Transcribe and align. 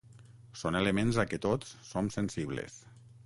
Són 0.61 0.77
elements 0.79 1.19
a 1.23 1.27
què 1.33 1.39
tots 1.45 1.75
som 1.91 2.09
sensibles. 2.17 2.81